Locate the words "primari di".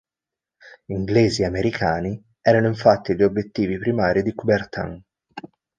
3.77-4.33